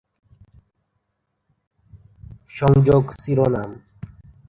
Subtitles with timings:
[2.49, 3.71] সংযোগ শিরোনাম